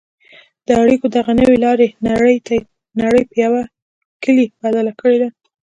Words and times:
د 0.65 0.67
اړیکو 0.81 1.05
دغې 1.15 1.33
نوې 1.39 1.57
لارې 1.65 1.87
نړۍ 3.01 3.23
په 3.29 3.33
یوه 3.45 3.61
کلي 4.23 4.45
بدله 4.61 4.91
کړې 4.99 5.17
ده. 5.21 5.29